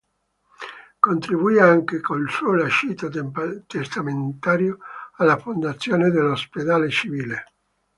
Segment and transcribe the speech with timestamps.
[0.99, 3.07] Contribuì anche, col suo lascito
[3.67, 4.79] testamentario,
[5.17, 7.45] alla fondazione dell'Ospedale Civile.